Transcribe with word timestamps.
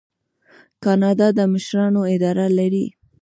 کاناډا 0.83 1.27
د 1.37 1.39
مشرانو 1.53 2.01
اداره 2.13 2.45
لري. 2.57 2.85